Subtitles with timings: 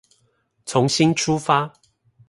[0.65, 1.71] 從心出發